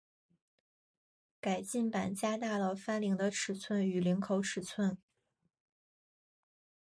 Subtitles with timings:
[1.39, 4.97] 改进版加大了翻领的尺寸与领口尺寸。